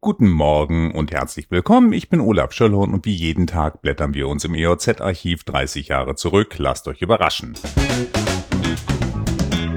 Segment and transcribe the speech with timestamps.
[0.00, 1.92] Guten Morgen und herzlich willkommen.
[1.92, 6.14] Ich bin Olaf Schöllhorn und wie jeden Tag blättern wir uns im EOZ-Archiv 30 Jahre
[6.14, 6.56] zurück.
[6.56, 7.54] Lasst euch überraschen.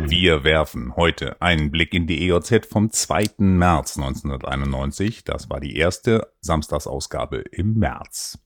[0.05, 3.29] Wir werfen heute einen Blick in die EOZ vom 2.
[3.39, 5.23] März 1991.
[5.23, 8.38] Das war die erste Samstagsausgabe im März.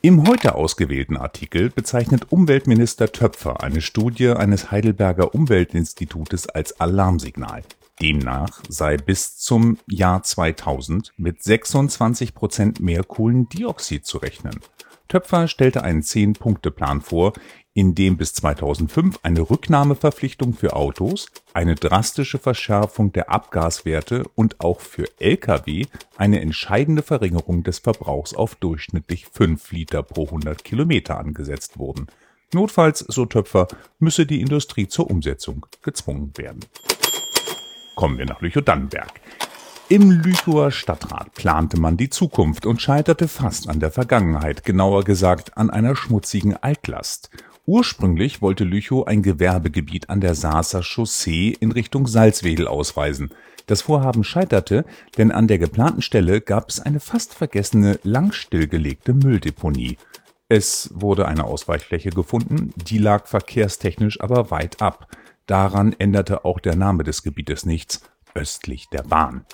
[0.00, 7.62] Im heute ausgewählten Artikel bezeichnet Umweltminister Töpfer eine Studie eines Heidelberger Umweltinstitutes als Alarmsignal.
[8.02, 14.58] Demnach sei bis zum Jahr 2000 mit 26 Prozent mehr Kohlendioxid zu rechnen.
[15.06, 17.32] Töpfer stellte einen Zehn-Punkte-Plan vor,
[17.74, 24.80] in dem bis 2005 eine Rücknahmeverpflichtung für Autos, eine drastische Verschärfung der Abgaswerte und auch
[24.80, 31.78] für Lkw eine entscheidende Verringerung des Verbrauchs auf durchschnittlich 5 Liter pro 100 Kilometer angesetzt
[31.78, 32.08] wurden.
[32.52, 33.68] Notfalls, so Töpfer,
[34.00, 36.60] müsse die Industrie zur Umsetzung gezwungen werden.
[37.94, 39.20] Kommen wir nach Lüchow-Dannenberg.
[39.88, 45.58] Im Lüchower Stadtrat plante man die Zukunft und scheiterte fast an der Vergangenheit, genauer gesagt
[45.58, 47.28] an einer schmutzigen Altlast.
[47.66, 53.30] Ursprünglich wollte Lüchow ein Gewerbegebiet an der Saaser Chaussee in Richtung Salzwedel ausweisen.
[53.66, 54.84] Das Vorhaben scheiterte,
[55.18, 59.98] denn an der geplanten Stelle gab es eine fast vergessene, lang stillgelegte Mülldeponie.
[60.48, 65.08] Es wurde eine Ausweichfläche gefunden, die lag verkehrstechnisch aber weit ab.
[65.52, 68.00] Daran änderte auch der Name des Gebietes nichts,
[68.34, 69.44] östlich der Bahn.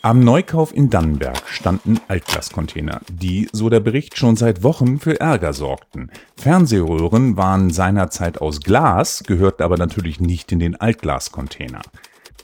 [0.00, 5.52] Am Neukauf in Dannenberg standen Altglascontainer, die, so der Bericht, schon seit Wochen für Ärger
[5.52, 6.10] sorgten.
[6.38, 11.82] Fernsehröhren waren seinerzeit aus Glas, gehörten aber natürlich nicht in den Altglascontainer.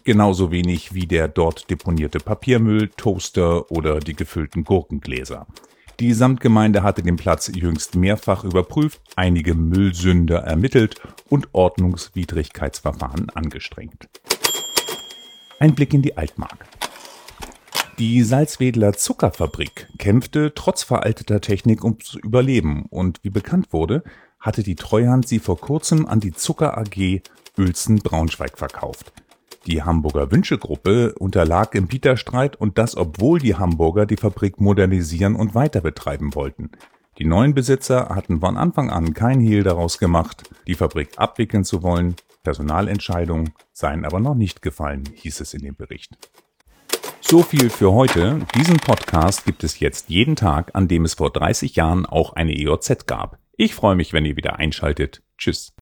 [0.04, 5.46] Genauso wenig wie der dort deponierte Papiermüll, Toaster oder die gefüllten Gurkengläser.
[5.98, 14.08] Die Samtgemeinde hatte den Platz jüngst mehrfach überprüft, einige Müllsünder ermittelt und Ordnungswidrigkeitsverfahren angestrengt.
[15.58, 16.66] Ein Blick in die Altmark.
[17.98, 24.02] Die Salzwedler Zuckerfabrik kämpfte trotz veralteter Technik ums Überleben und wie bekannt wurde,
[24.38, 27.20] hatte die Treuhand sie vor kurzem an die Zucker AG
[27.58, 29.12] Uelzen Braunschweig verkauft.
[29.66, 35.54] Die Hamburger Wünschegruppe unterlag im Bieterstreit und das obwohl die Hamburger die Fabrik modernisieren und
[35.54, 36.70] weiter betreiben wollten.
[37.18, 41.82] Die neuen Besitzer hatten von Anfang an kein Hehl daraus gemacht, die Fabrik abwickeln zu
[41.82, 46.16] wollen, Personalentscheidungen seien aber noch nicht gefallen, hieß es in dem Bericht.
[47.20, 48.40] So viel für heute.
[48.54, 52.58] Diesen Podcast gibt es jetzt jeden Tag, an dem es vor 30 Jahren auch eine
[52.58, 53.38] EOZ gab.
[53.56, 55.22] Ich freue mich, wenn ihr wieder einschaltet.
[55.36, 55.74] Tschüss.